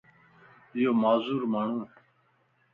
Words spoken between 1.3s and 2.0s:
ماڻھو ائي.